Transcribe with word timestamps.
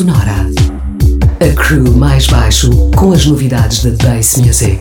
Sonora. 0.00 0.46
A 1.40 1.54
crew 1.62 1.94
mais 1.94 2.26
baixo 2.26 2.70
com 2.96 3.12
as 3.12 3.26
novidades 3.26 3.84
da 3.84 3.90
Bass 4.02 4.38
Music. 4.38 4.80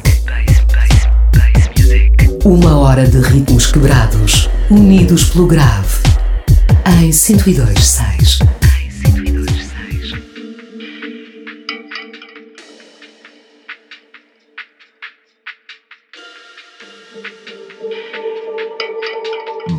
Uma 2.45 2.77
hora 2.77 3.05
de 3.05 3.19
ritmos 3.19 3.65
quebrados, 3.65 4.49
unidos 4.69 5.25
pelo 5.25 5.45
grave. 5.45 5.97
Em 6.85 7.09
102.6. 7.09 8.47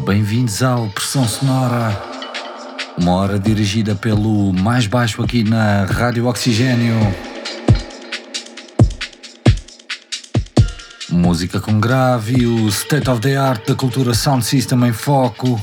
Bem-vindos 0.05 0.63
ao 0.63 0.87
Pressão 0.91 1.27
Sonora, 1.27 2.10
uma 3.01 3.13
hora 3.13 3.39
dirigida 3.39 3.95
pelo 3.95 4.53
mais 4.53 4.87
baixo 4.87 5.23
aqui 5.23 5.43
na 5.43 5.85
Rádio 5.85 6.27
Oxigênio. 6.27 6.95
Música 11.09 11.61
com 11.61 11.81
grave, 11.81 12.47
o 12.47 12.69
state 12.69 13.09
of 13.09 13.21
the 13.21 13.37
art 13.37 13.67
da 13.67 13.75
cultura 13.75 14.13
sound 14.13 14.45
system 14.45 14.87
em 14.87 14.93
foco. 14.93 15.59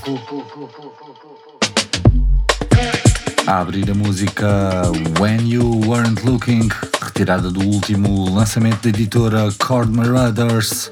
A 3.45 3.59
abrir 3.59 3.89
a 3.91 3.93
música 3.93 4.81
When 5.19 5.47
You 5.47 5.81
Weren't 5.85 6.25
Looking, 6.25 6.67
retirada 7.01 7.51
do 7.51 7.61
último 7.61 8.33
lançamento 8.33 8.81
da 8.81 8.89
editora 8.89 9.49
Chord 9.65 9.95
Marauders 9.95 10.89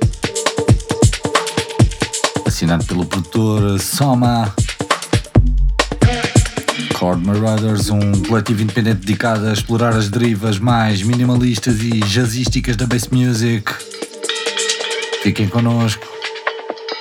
assinado 2.46 2.86
pelo 2.86 3.06
produtor 3.06 3.78
Soma. 3.82 4.54
Chord 7.06 7.24
Marauders, 7.24 7.92
um 7.92 8.14
coletivo 8.28 8.64
independente 8.64 9.02
dedicado 9.02 9.46
a 9.46 9.54
explorar 9.54 9.96
as 9.96 10.10
derivas 10.10 10.58
mais 10.58 11.04
minimalistas 11.04 11.80
e 11.80 12.00
jazzísticas 12.00 12.76
da 12.76 12.88
bass 12.88 13.10
music. 13.10 13.72
Fiquem 15.22 15.48
connosco. 15.48 16.04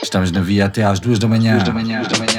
Estamos 0.02 0.30
na 0.30 0.42
via 0.42 0.66
até 0.66 0.84
às 0.84 1.00
duas 1.00 1.18
da 1.18 1.26
manhã. 1.26 1.52
Duas 1.52 1.64
da 1.64 1.72
manhã, 1.72 2.02
duas 2.02 2.12
da 2.12 2.18
manhã, 2.18 2.33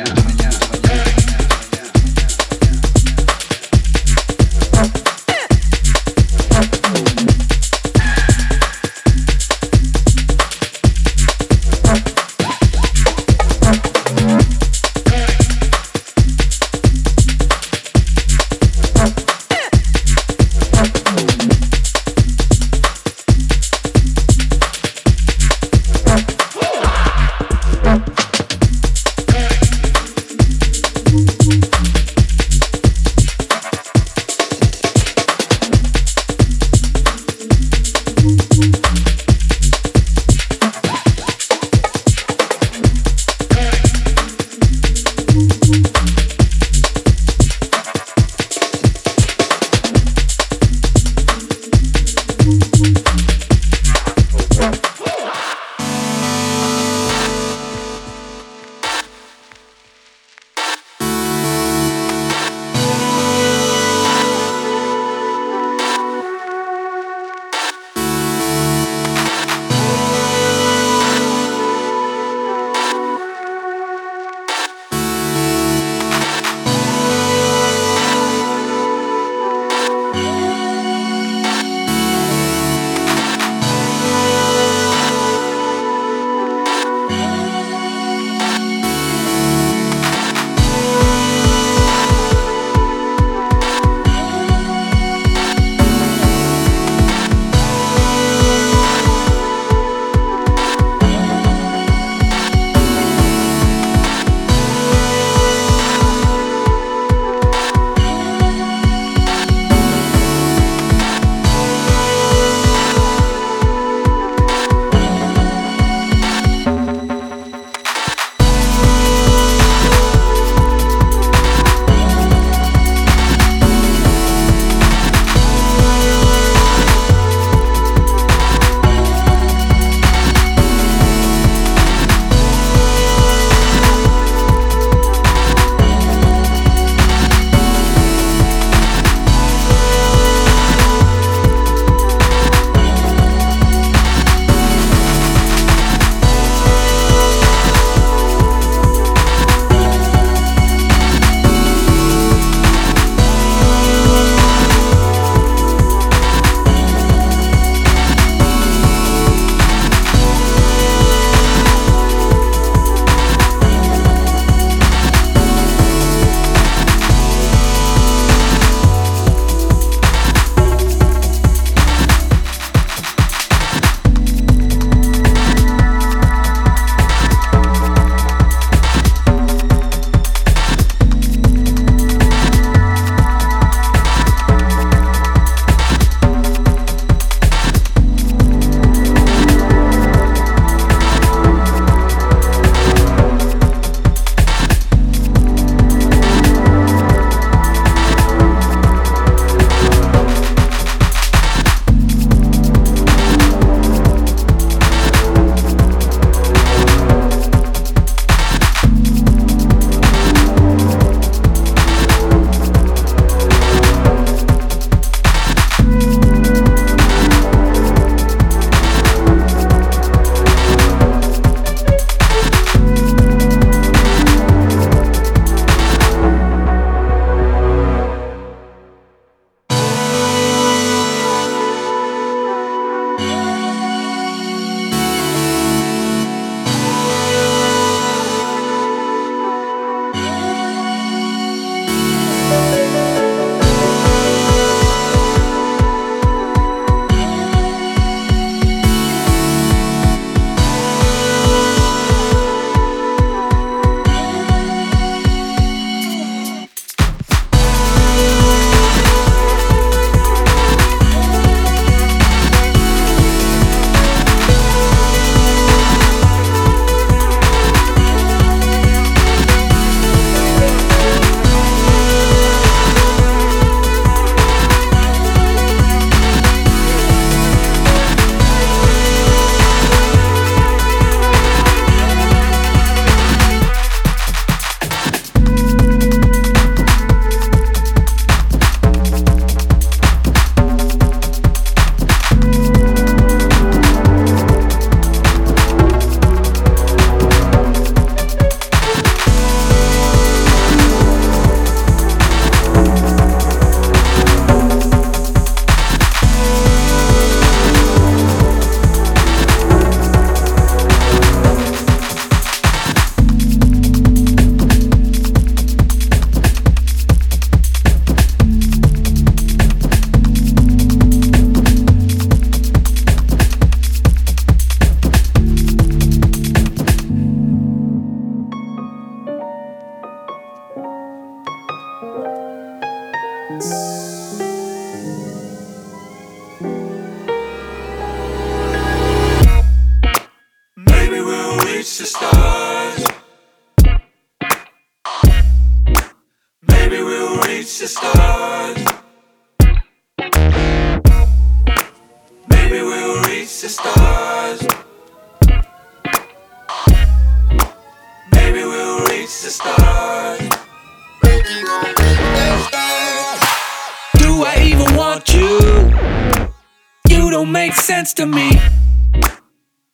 duas 367.36 367.48
make 367.48 367.74
sense 367.74 368.14
to 368.14 368.26
me. 368.26 368.50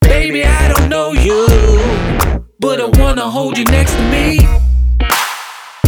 Baby, 0.01 0.45
I 0.45 0.67
don't 0.67 0.89
know 0.89 1.11
you, 1.13 1.47
but 2.59 2.79
I 2.79 2.85
wanna 3.01 3.27
hold 3.29 3.57
you 3.57 3.65
next 3.65 3.93
to 3.93 4.03
me. 4.15 4.37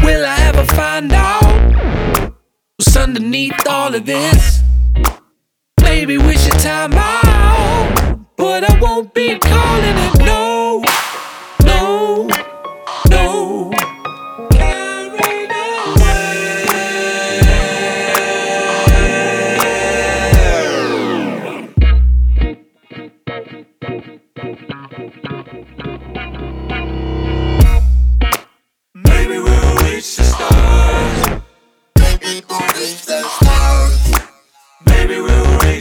Will 0.03 0.25
I 0.25 0.38
ever 0.50 0.65
find 0.73 1.11
out 1.13 2.33
what's 2.77 2.95
underneath 2.97 3.67
all 3.69 3.94
of 3.94 4.05
this? 4.05 4.61
Maybe 5.81 6.17
we 6.17 6.35
should 6.38 6.59
time 6.59 6.94
out, 6.94 8.17
but 8.35 8.63
I 8.69 8.79
won't 8.79 9.13
be 9.13 9.38
calling 9.38 9.97
it 10.07 10.13
no, 10.29 10.52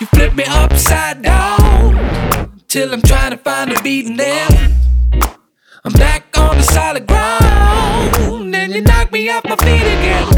You 0.00 0.06
flip 0.06 0.34
me 0.34 0.44
upside 0.48 1.20
down 1.20 2.58
till 2.68 2.90
I'm 2.90 3.02
trying 3.02 3.32
to 3.32 3.36
find 3.36 3.70
a 3.70 3.82
beating 3.82 4.16
them. 4.16 4.72
I'm 5.84 5.92
back 5.92 6.38
on 6.38 6.56
the 6.56 6.62
solid 6.62 7.06
ground, 7.06 8.56
and 8.56 8.72
you 8.72 8.80
knock 8.80 9.12
me 9.12 9.28
off 9.28 9.44
my 9.44 9.56
feet 9.56 9.82
again. 9.82 10.29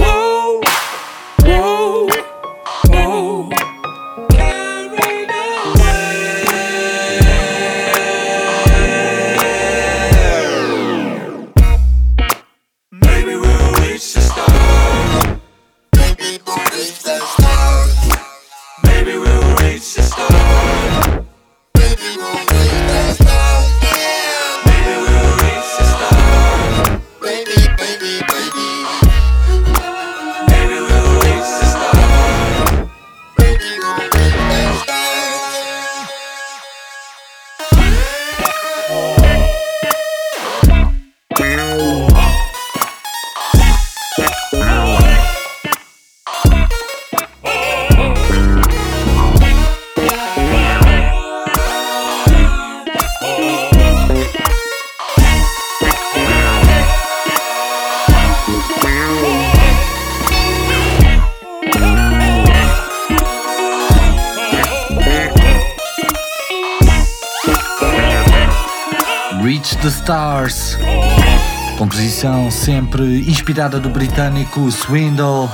Sempre 72.62 73.28
inspirada 73.28 73.80
do 73.80 73.88
britânico 73.88 74.70
Swindle, 74.70 75.50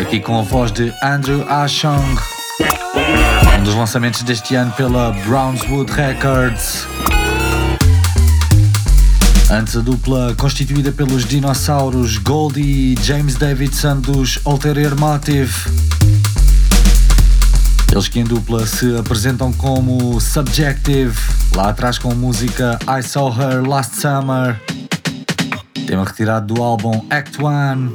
aqui 0.00 0.20
com 0.20 0.38
a 0.38 0.42
voz 0.42 0.70
de 0.70 0.94
Andrew 1.02 1.44
Ashong, 1.50 2.04
um 3.58 3.64
dos 3.64 3.74
lançamentos 3.74 4.22
deste 4.22 4.54
ano 4.54 4.70
pela 4.76 5.10
Brownswood 5.26 5.90
Records. 5.90 6.86
Antes 9.50 9.76
a 9.76 9.80
dupla 9.80 10.36
constituída 10.38 10.92
pelos 10.92 11.24
dinossauros 11.24 12.16
Goldie 12.18 12.92
e 12.92 12.98
James 13.02 13.34
Davidson 13.34 13.98
dos 13.98 14.38
Ulterior 14.44 14.94
Motive. 14.96 15.52
Eles 17.90 18.06
que 18.06 18.20
em 18.20 18.24
dupla 18.24 18.64
se 18.68 18.96
apresentam 18.96 19.52
como 19.52 20.20
Subjective, 20.20 21.16
lá 21.56 21.70
atrás 21.70 21.98
com 21.98 22.12
a 22.12 22.14
música 22.14 22.78
I 22.86 23.02
Saw 23.02 23.34
Her 23.36 23.68
Last 23.68 24.00
Summer, 24.00 24.60
tema 25.86 26.04
retirado 26.04 26.54
do 26.54 26.62
álbum 26.62 27.04
Act 27.10 27.42
One, 27.42 27.94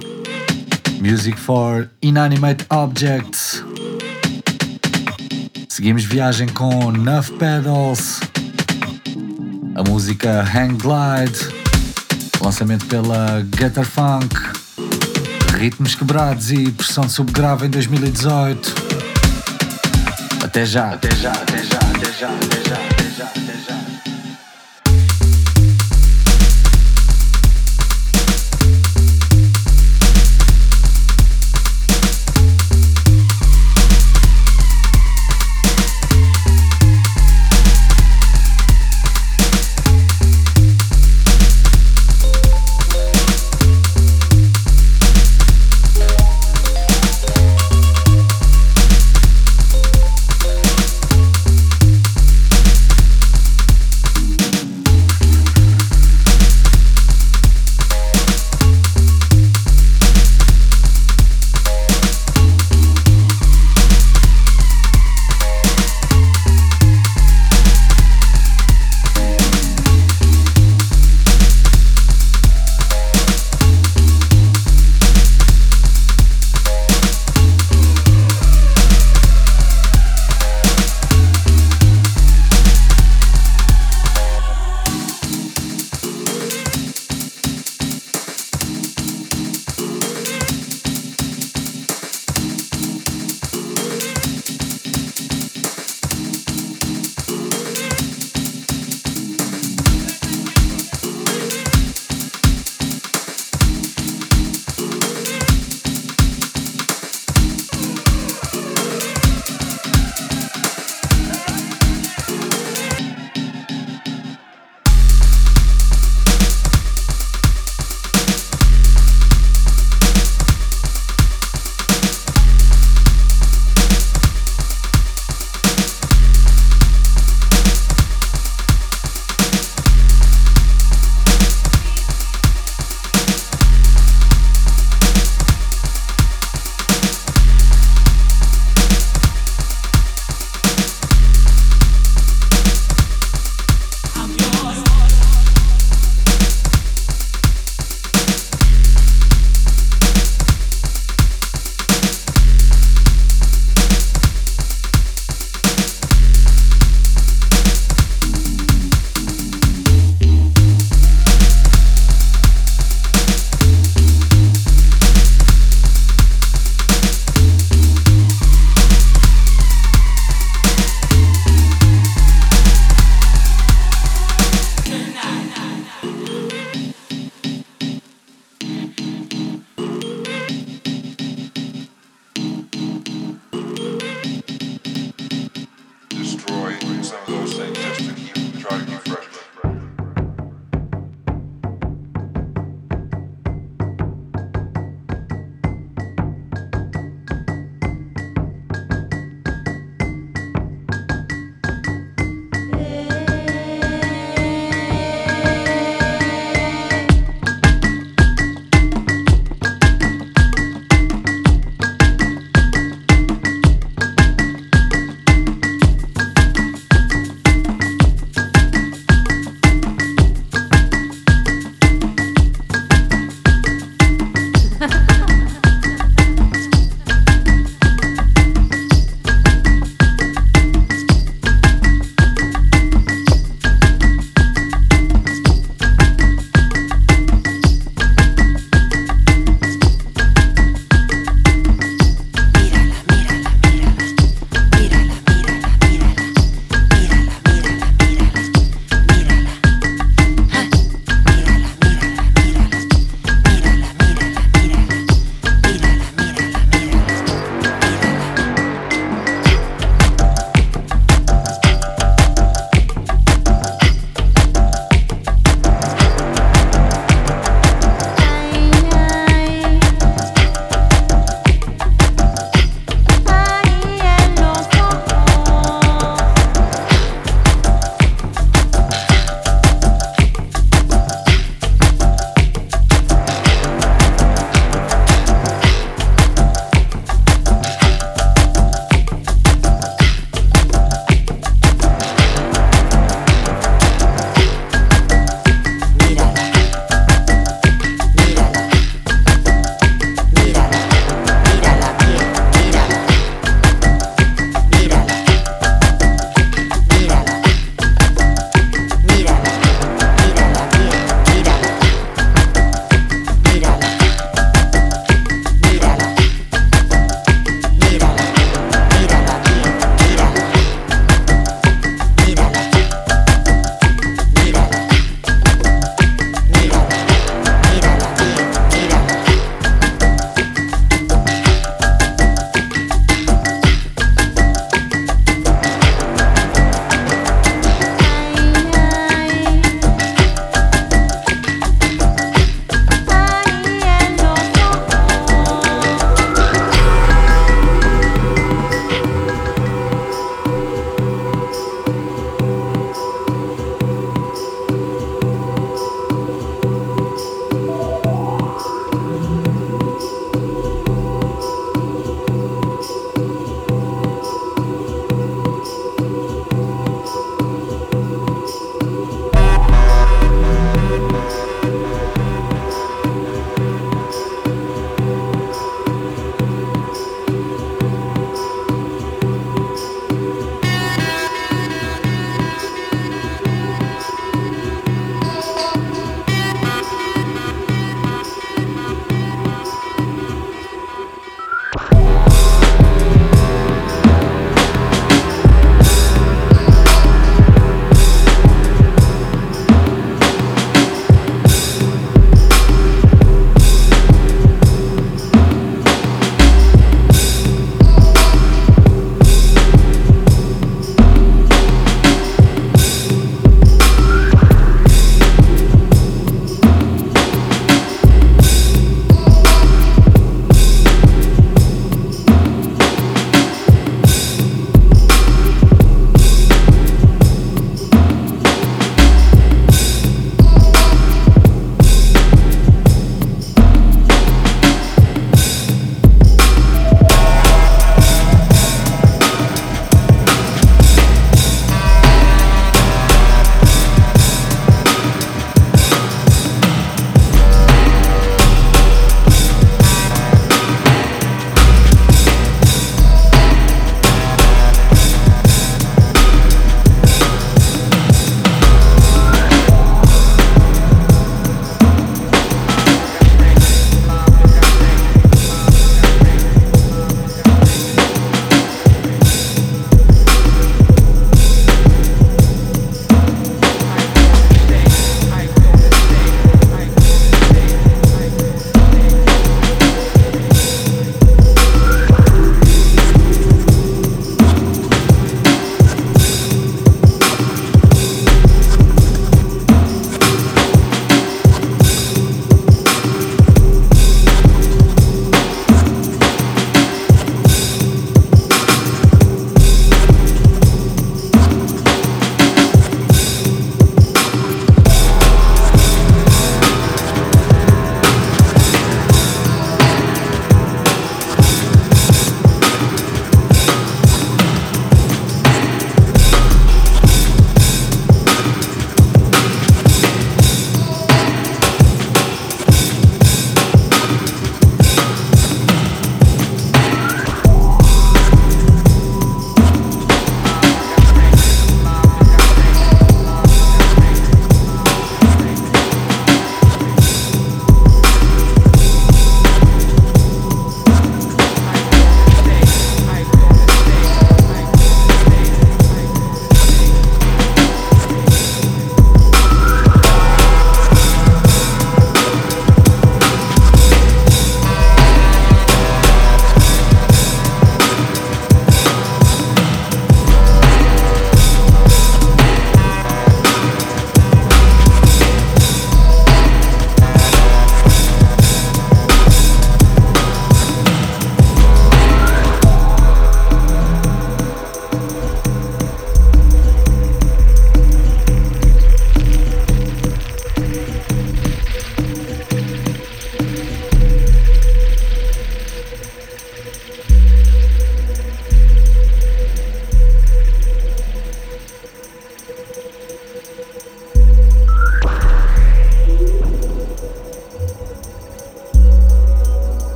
Music 1.01 1.39
for 1.39 1.89
Inanimate 2.01 2.65
Objects. 2.69 3.63
Seguimos 5.67 6.03
viagem 6.03 6.47
com 6.49 6.91
Nuff 6.91 7.31
Pedals, 7.33 8.19
a 9.75 9.83
música 9.89 10.41
Hang 10.41 10.75
Glide, 10.75 11.39
lançamento 12.41 12.85
pela 12.85 13.41
Gutter 13.41 13.85
Funk, 13.85 14.35
ritmos 15.57 15.95
quebrados 15.95 16.51
e 16.51 16.71
pressão 16.71 17.09
subgrave 17.09 17.65
em 17.65 17.69
2018. 17.69 18.89
Até 20.43 20.65
já, 20.65 20.93
até 20.93 21.11
já, 21.15 21.31
até 21.31 21.63
já, 21.63 21.77
até 21.77 22.11
já, 22.11 22.29
até 22.29 22.69
já, 22.69 22.75
até 22.75 23.09
já, 23.11 23.25
até 23.25 23.53
já. 23.67 23.88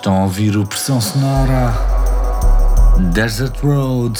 Estão 0.00 0.16
a 0.16 0.22
ouvir 0.22 0.56
o 0.56 0.66
Pressão 0.66 0.98
Sonora 0.98 1.74
Desert 3.12 3.62
Road, 3.62 4.18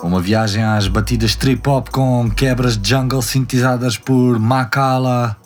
uma 0.00 0.20
viagem 0.20 0.62
às 0.62 0.86
batidas 0.86 1.34
trip 1.34 1.68
hop 1.68 1.88
com 1.88 2.30
quebras 2.30 2.78
de 2.78 2.90
jungle 2.90 3.20
sintetizadas 3.20 3.98
por 3.98 4.38
Makala. 4.38 5.36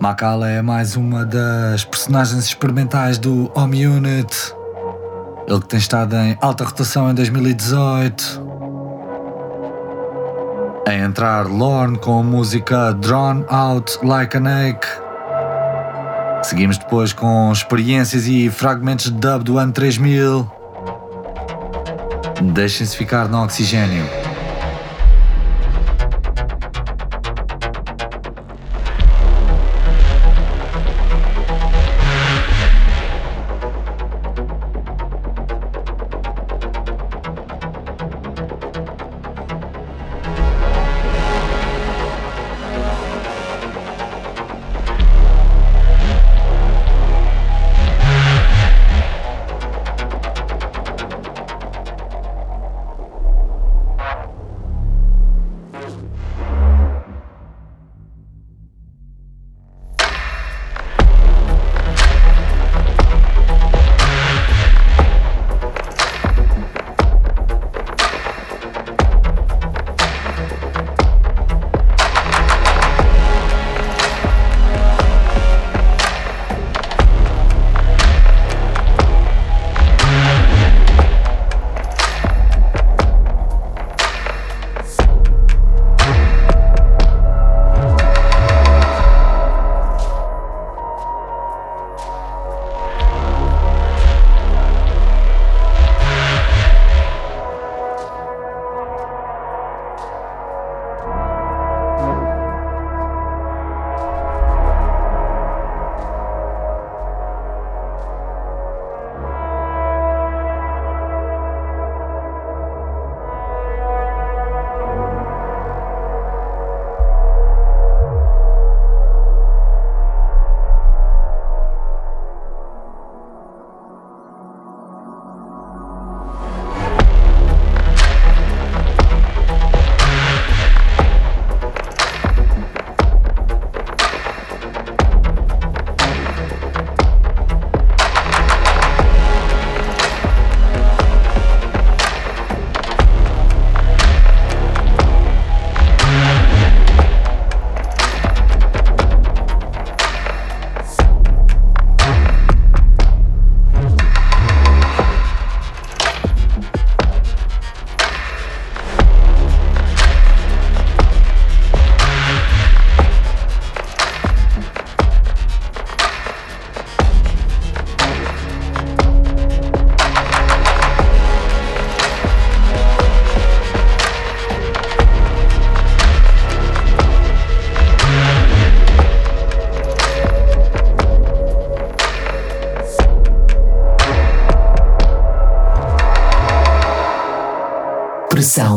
Makala 0.00 0.50
é 0.50 0.60
mais 0.60 0.96
uma 0.96 1.24
das 1.24 1.84
personagens 1.84 2.44
experimentais 2.44 3.16
do 3.16 3.48
Home 3.54 3.86
Unit. 3.86 4.52
Ele 5.46 5.60
que 5.60 5.68
tem 5.68 5.78
estado 5.78 6.16
em 6.16 6.36
alta 6.40 6.64
rotação 6.64 7.08
em 7.12 7.14
2018. 7.14 8.42
A 10.88 10.94
entrar 10.94 11.46
Lorne 11.46 11.96
com 11.96 12.18
a 12.18 12.22
música 12.24 12.92
Drawn 12.92 13.44
Out 13.48 14.04
Like 14.04 14.36
an 14.36 14.48
Egg. 14.48 15.03
Seguimos 16.44 16.76
depois 16.76 17.12
com 17.14 17.50
experiências 17.50 18.26
e 18.26 18.50
fragmentos 18.50 19.06
de 19.06 19.12
dub 19.12 19.42
do 19.42 19.56
ano 19.56 19.72
3000. 19.72 20.46
Deixem-se 22.52 22.94
ficar 22.94 23.28
no 23.28 23.42
oxigênio. 23.42 24.23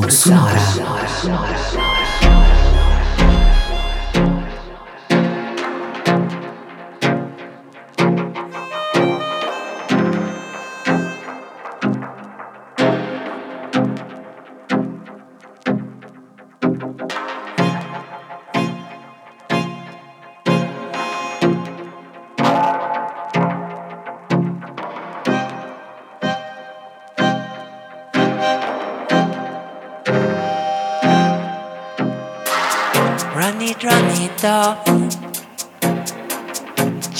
Up. 0.09 0.56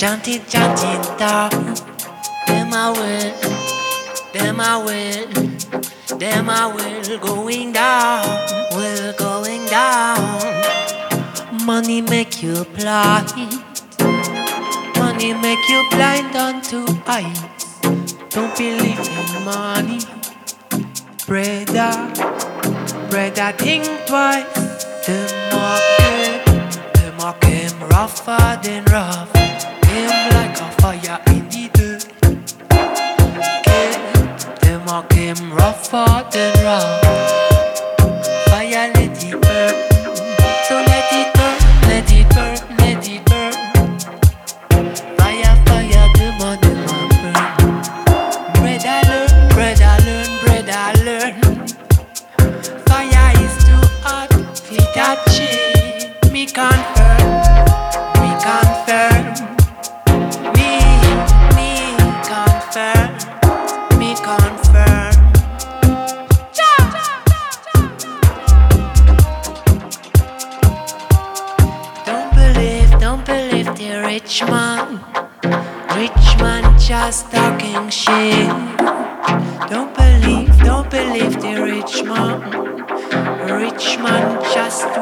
Janty, 0.08 0.40
janty, 0.48 0.96
up. 1.20 1.52
Them 2.46 2.72
I 2.72 2.88
will, 2.96 3.32
them 4.32 4.58
I 4.58 4.78
will, 4.82 5.28
them 6.18 6.48
I 6.48 6.66
will 6.66 7.18
going 7.18 7.72
down, 7.72 8.24
will 8.72 9.12
going 9.18 9.66
down. 9.66 10.40
Money 11.66 12.00
make 12.00 12.42
you 12.42 12.64
blind, 12.74 13.34
money 14.96 15.34
make 15.34 15.68
you 15.68 15.86
blind 15.90 16.34
unto 16.34 16.86
eyes. 17.06 17.42
Don't 18.30 18.56
believe 18.56 18.98
in 18.98 19.44
money, 19.44 20.00
brother, 21.26 21.92
brother, 23.10 23.52
think 23.58 23.84
twice. 24.06 24.46
The 25.04 25.18
market 25.52 26.48
Mark 27.18 27.44
him 27.44 27.78
rougher 27.88 28.58
than 28.62 28.84
rough. 28.84 29.37
Him 29.88 30.10
like 30.34 30.60
a 30.60 30.70
fire 30.80 31.20
in 31.28 31.48
the 31.48 31.64
dirt. 31.76 32.04
Them 34.60 34.86
him 35.12 35.52
rougher 35.52 36.28
than 36.30 36.52
rough. 36.64 37.27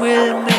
will 0.06 0.42
never 0.42 0.55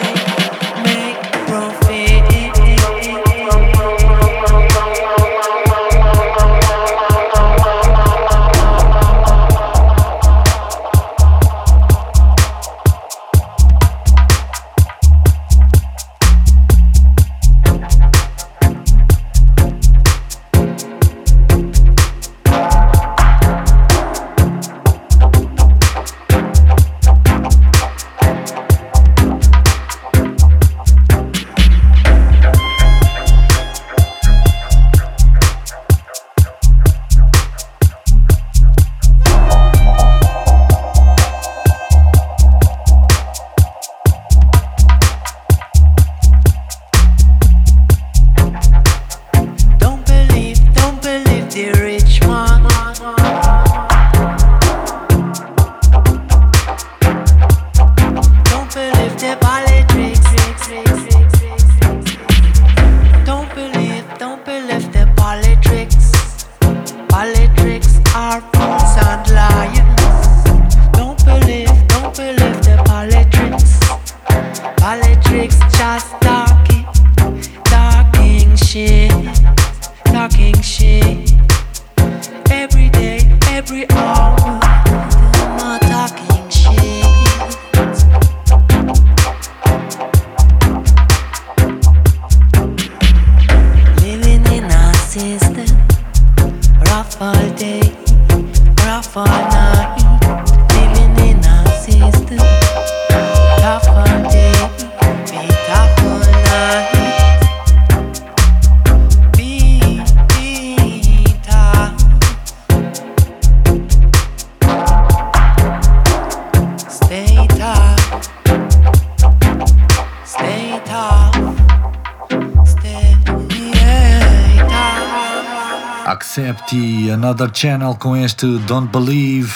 will 126.18 126.54
make. 126.72 127.12
Another 127.12 127.50
Channel 127.54 127.96
com 127.96 128.16
este 128.16 128.46
Don't 128.60 128.90
Believe, 128.92 129.54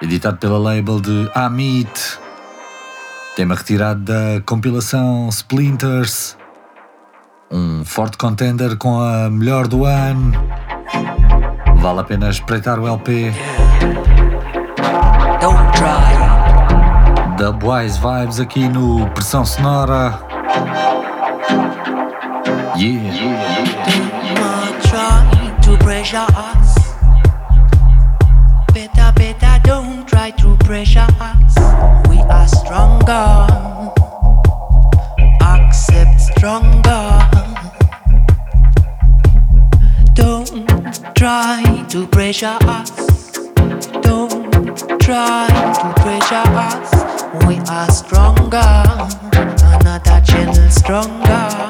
editado 0.00 0.38
pela 0.38 0.58
label 0.58 1.00
de 1.00 1.30
Amit, 1.34 2.18
tema 3.36 3.54
retirado 3.54 4.00
da 4.00 4.40
compilação 4.46 5.28
Splinters, 5.28 6.36
um 7.50 7.84
forte 7.84 8.16
contender 8.16 8.76
com 8.76 9.00
a 9.00 9.28
melhor 9.30 9.66
do 9.66 9.84
ano. 9.84 10.32
Vale 11.76 12.00
a 12.00 12.04
pena 12.04 12.30
espreitar 12.30 12.78
o 12.78 12.86
LP. 12.86 13.32
Try. 15.74 16.20
Dubwise 17.36 17.98
Vibes 17.98 18.38
aqui 18.38 18.68
no 18.68 19.08
Pressão 19.10 19.44
Sonora. 19.44 20.20
Yeah. 22.76 23.14
yeah. 23.14 23.80
Don't 23.84 24.09
try 26.02 26.20
to 26.22 26.26
pressure 26.26 26.32
us. 26.36 26.80
pressure 30.70 31.06
us, 31.20 31.56
we 32.08 32.18
are 32.18 32.46
stronger. 32.46 33.46
Accept 35.42 36.20
stronger. 36.20 37.28
Don't 40.14 40.68
try 41.16 41.84
to 41.88 42.06
pressure 42.06 42.56
us. 42.62 42.90
Don't 44.00 44.46
try 45.00 45.48
to 45.80 45.92
pressure 46.00 46.48
us. 46.70 46.90
We 47.46 47.58
are 47.68 47.90
stronger. 47.90 48.84
Another 49.32 50.20
channel 50.24 50.70
stronger. 50.70 51.69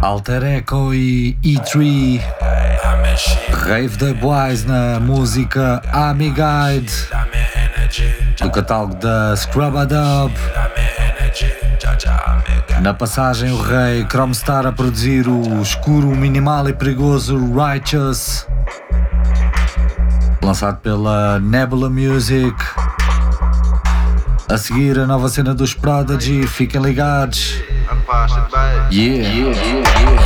Alter 0.00 0.44
Echo 0.44 0.94
e 0.94 1.36
E3 1.42 2.20
Rave 3.66 3.96
the 3.96 4.12
Boys 4.14 4.64
na 4.64 5.00
música 5.00 5.82
Ami 5.92 6.30
Guide 6.30 6.92
do 8.40 8.50
catálogo 8.50 8.94
da 8.96 9.34
Scrubadub 9.36 10.32
na 12.80 12.92
passagem 12.92 13.52
o 13.52 13.60
rei 13.60 14.04
Chromestar 14.10 14.66
a 14.66 14.72
produzir 14.72 15.28
o 15.28 15.62
escuro, 15.62 16.08
minimal 16.08 16.68
e 16.68 16.72
perigoso 16.72 17.38
Righteous. 17.54 18.46
Lançado 20.42 20.78
pela 20.80 21.38
Nebula 21.38 21.88
Music 21.88 22.56
a 24.48 24.56
seguir 24.58 24.98
a 24.98 25.06
nova 25.06 25.28
cena 25.28 25.54
dos 25.54 25.74
Prodigy, 25.74 26.46
fiquem 26.46 26.80
ligados. 26.80 27.62
Yeah, 28.90 29.22
yeah, 29.22 29.50
yeah, 29.50 30.10
yeah. 30.10 30.21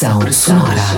Pressão 0.00 0.32
sonora. 0.32 0.89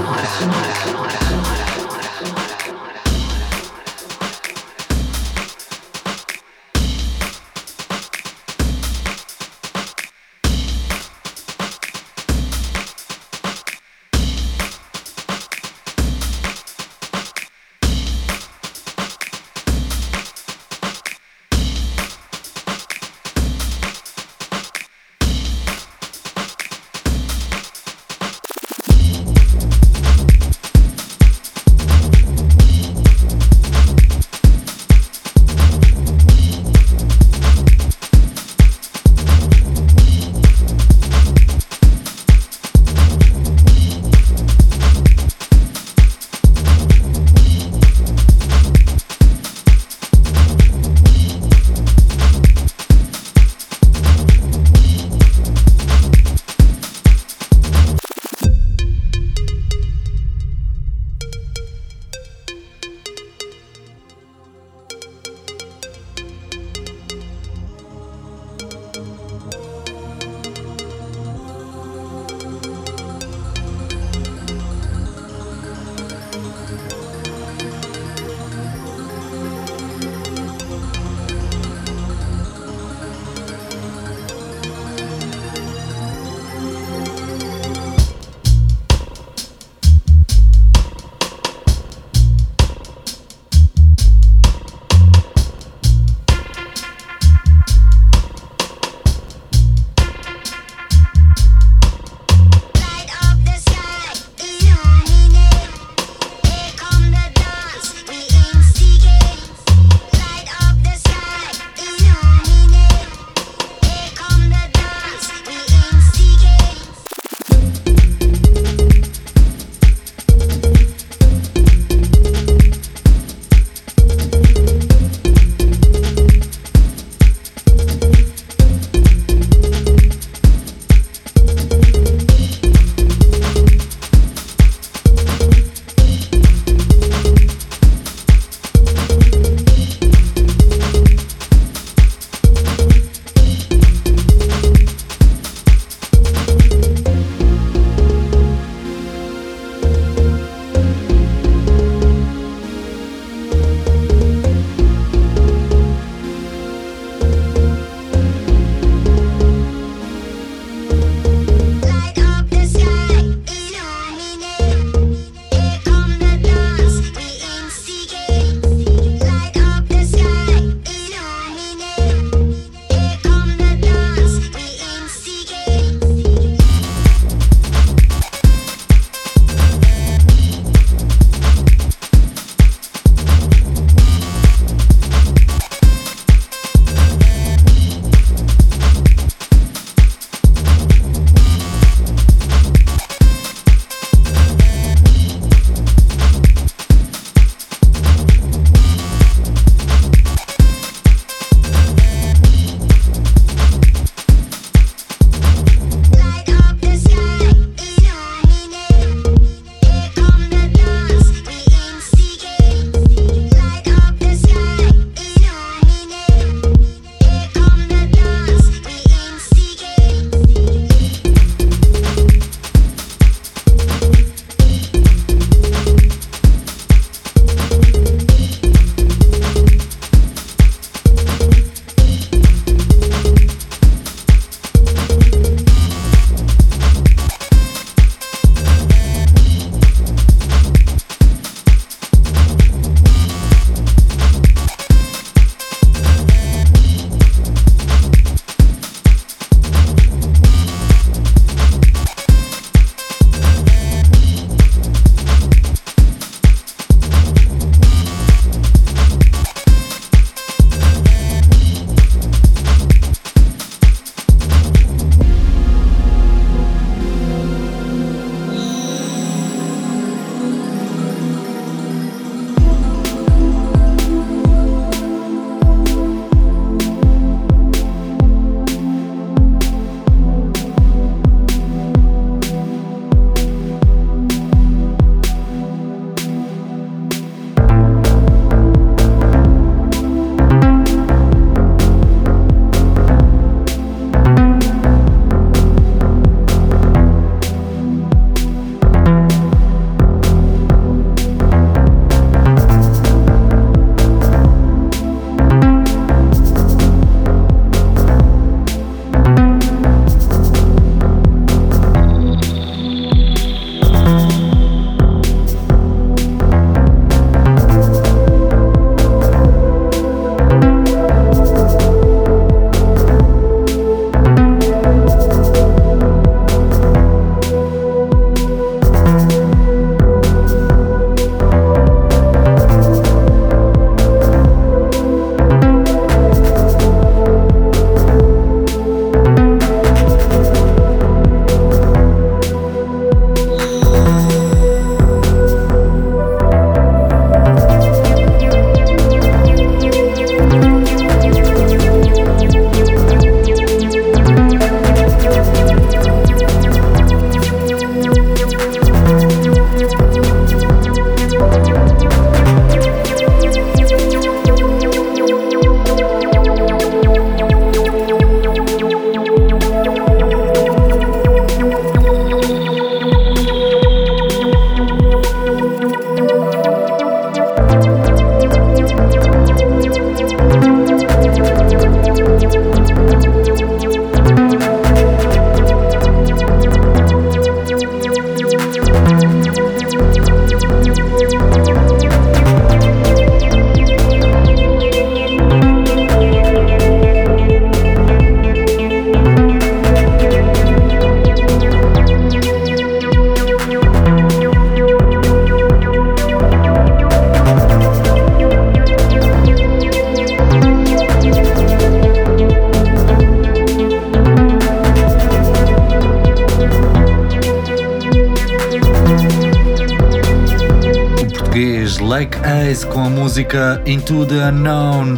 Lake 422.12 422.36
Ace 422.44 422.86
com 422.86 423.04
a 423.04 423.08
música 423.08 423.82
Into 423.86 424.26
the 424.26 424.34
Unknown, 424.50 425.16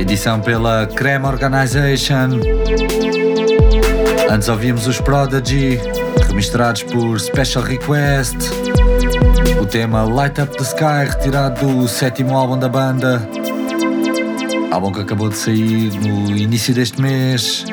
edição 0.00 0.40
pela 0.40 0.84
Creme 0.84 1.26
Organization. 1.26 2.40
Antes 4.28 4.48
ouvimos 4.48 4.88
os 4.88 5.00
Prodigy, 5.00 5.78
remisturados 6.26 6.82
por 6.82 7.20
Special 7.20 7.62
Request. 7.62 8.36
O 9.62 9.64
tema 9.64 10.02
Light 10.02 10.40
Up 10.40 10.56
the 10.56 10.64
Sky, 10.64 11.08
retirado 11.08 11.64
do 11.68 11.86
sétimo 11.86 12.36
álbum 12.36 12.58
da 12.58 12.68
banda. 12.68 13.28
Álbum 14.72 14.90
que 14.90 15.02
acabou 15.02 15.28
de 15.28 15.36
sair 15.36 15.92
no 16.00 16.36
início 16.36 16.74
deste 16.74 17.00
mês. 17.00 17.64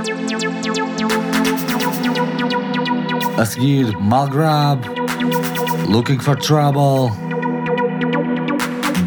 A 3.39 3.43
seguir, 3.43 3.97
Malgrab, 3.97 4.87
Looking 5.89 6.19
for 6.19 6.35
Trouble. 6.35 7.30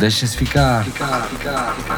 Ficar. 0.05 0.37
ficar, 0.37 0.85
ficar, 0.85 1.23
ficar, 1.31 1.75
ficar 1.77 1.94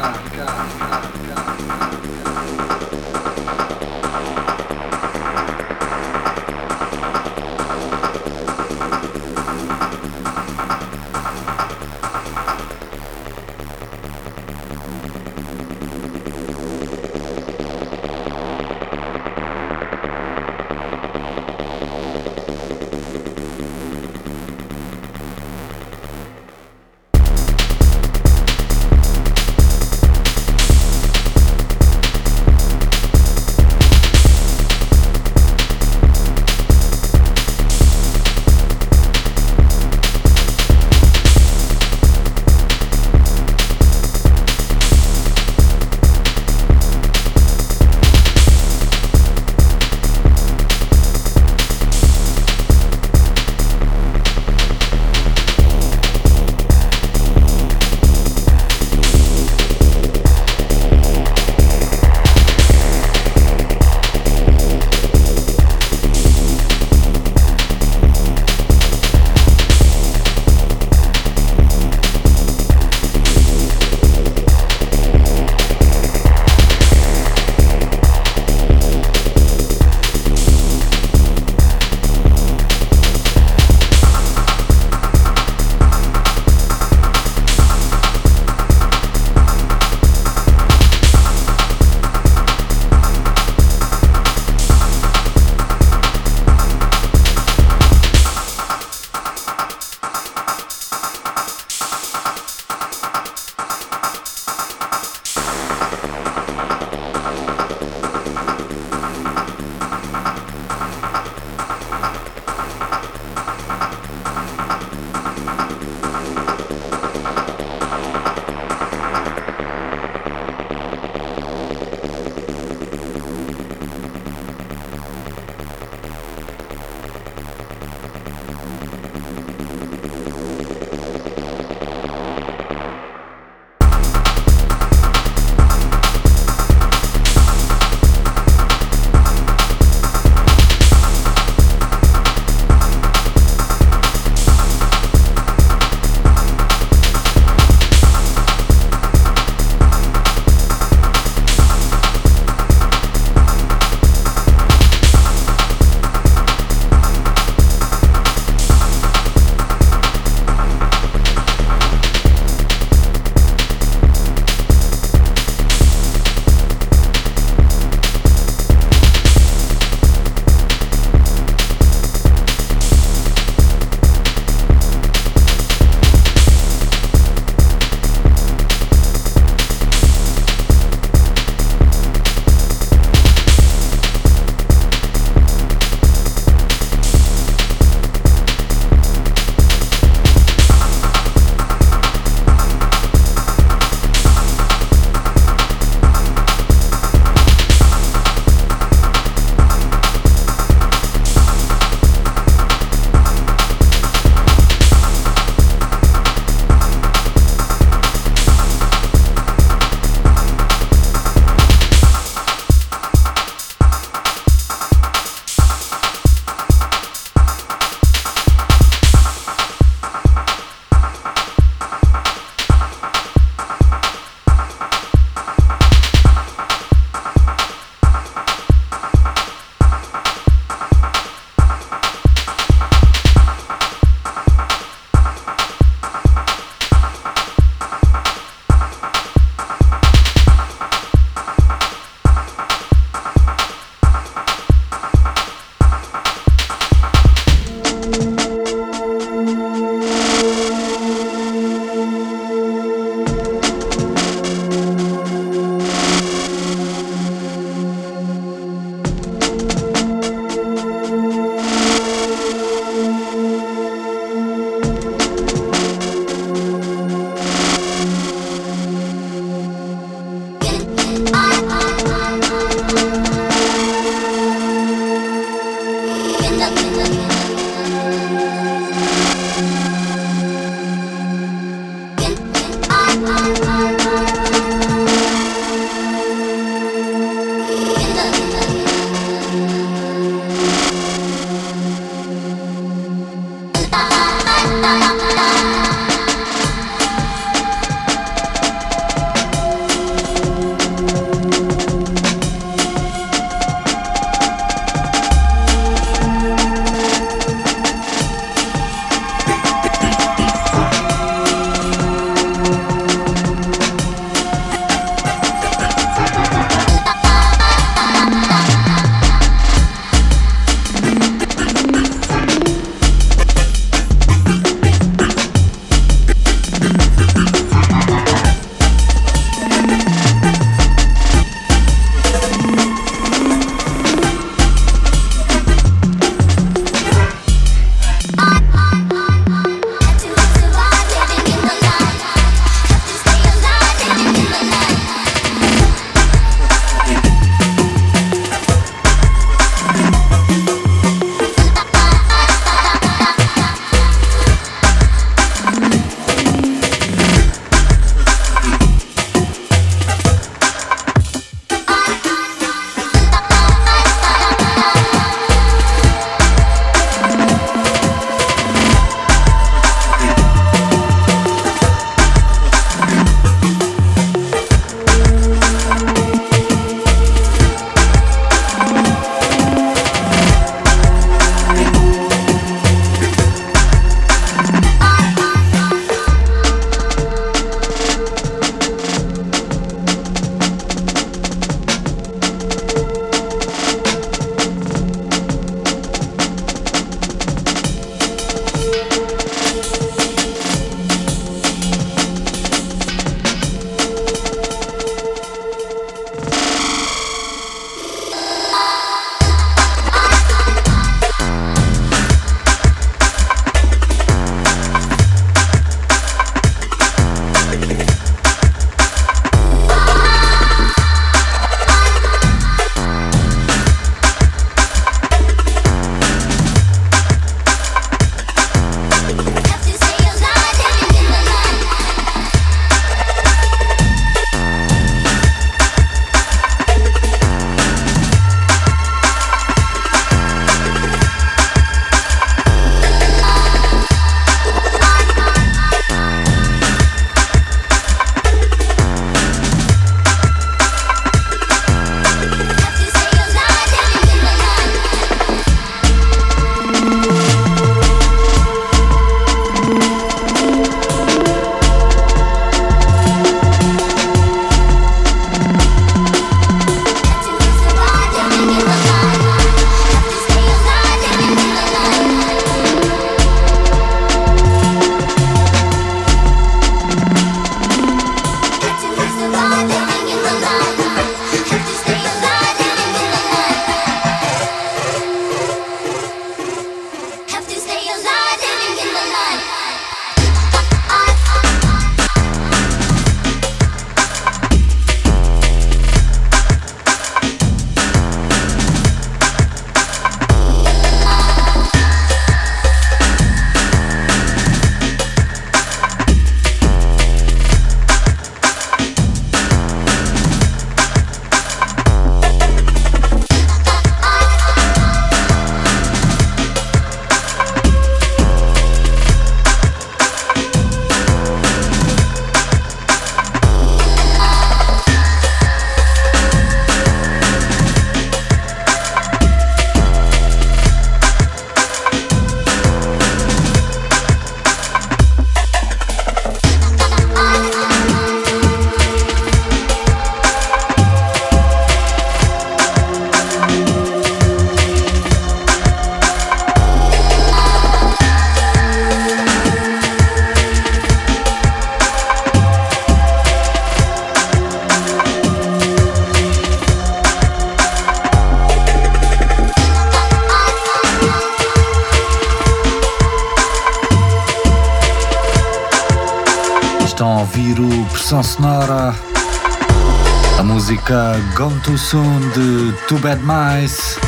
Too 571.87 571.97
Soon 571.97 572.41
de 572.51 572.93
Too 573.07 573.18
Bad 573.20 573.41
Mice, 573.45 574.18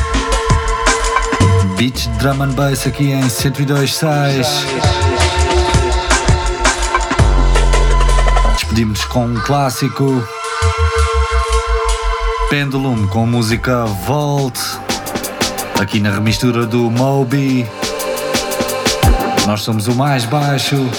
Beach 1.75 2.07
Drum 2.17 2.41
and 2.41 2.53
Bass 2.53 2.87
aqui 2.87 3.11
em 3.11 3.27
102.6. 3.27 4.47
Despedimos 8.53 9.03
com 9.03 9.25
um 9.25 9.35
clássico, 9.41 10.25
Pendulum 12.49 13.05
com 13.07 13.25
música 13.25 13.83
Volt, 14.05 14.57
aqui 15.81 15.99
na 15.99 16.11
remistura 16.11 16.65
do 16.65 16.89
Moby. 16.89 17.67
Nós 19.45 19.63
somos 19.63 19.89
o 19.89 19.95
mais 19.95 20.23
baixo. 20.23 20.89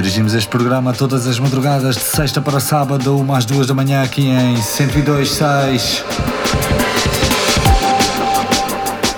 Dirigimos 0.00 0.32
este 0.32 0.48
programa 0.48 0.92
todas 0.92 1.26
as 1.26 1.40
madrugadas 1.40 1.96
de 1.96 2.02
sexta 2.02 2.40
para 2.40 2.60
sábado, 2.60 3.18
uma 3.18 3.36
às 3.36 3.44
duas 3.44 3.66
da 3.66 3.74
manhã 3.74 4.00
aqui 4.04 4.28
em 4.28 4.54
102.6. 4.54 6.04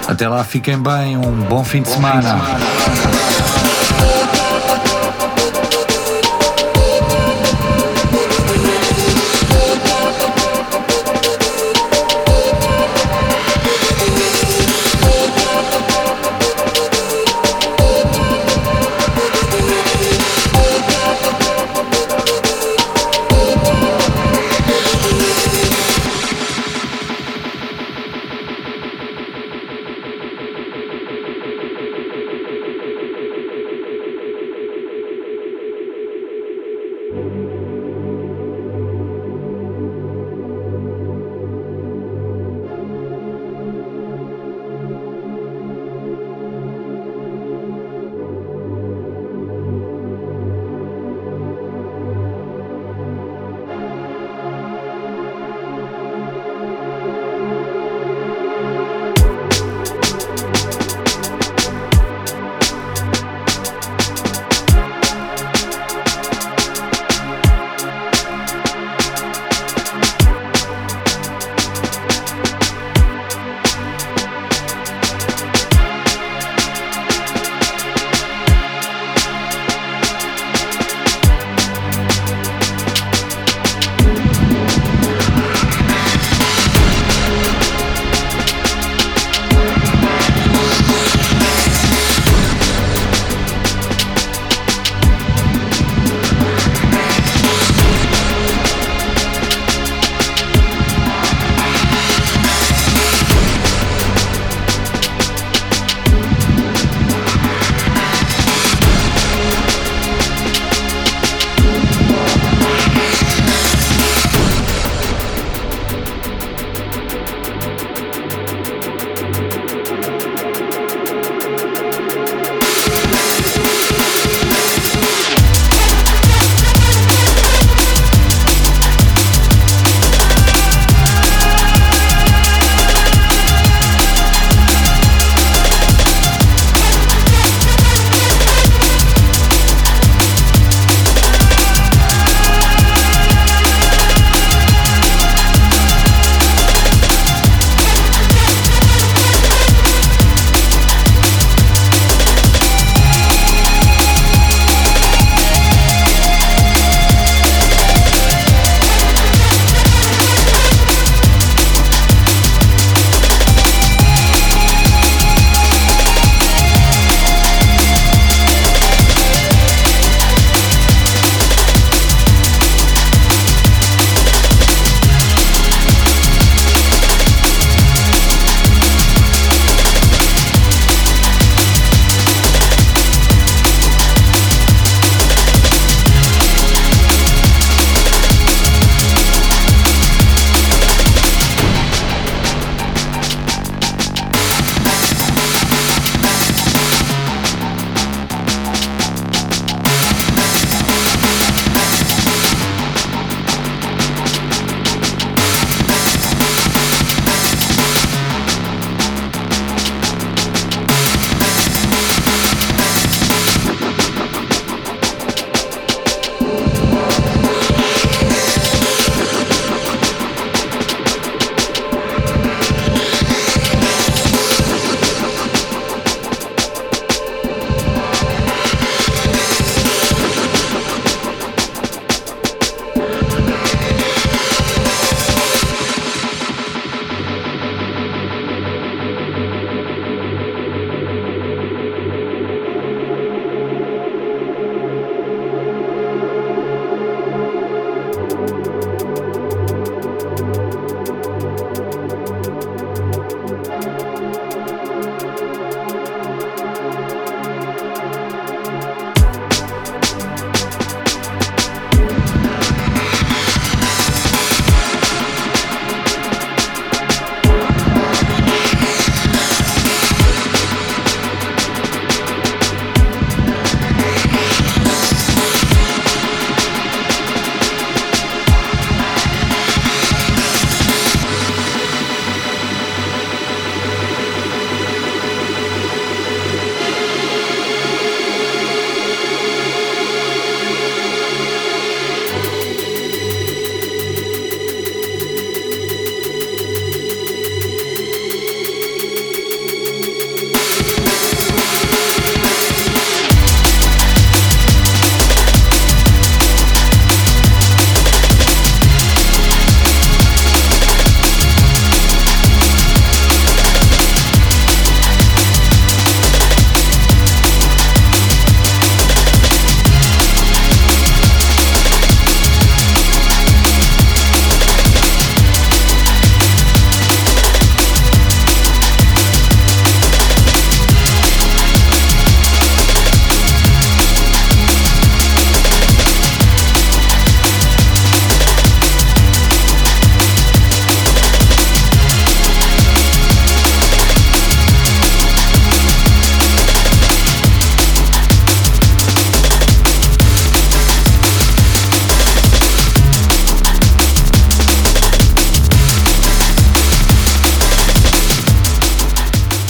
Até 0.09 0.27
lá, 0.27 0.43
fiquem 0.43 0.83
bem, 0.83 1.19
um 1.19 1.33
bom. 1.43 1.63
Fim 1.63 1.83
de 1.83 1.91
semana. 1.91 2.41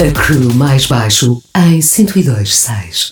A 0.01 0.11
crew 0.13 0.55
mais 0.55 0.87
baixo 0.87 1.43
em 1.55 1.79
102.6. 1.79 3.10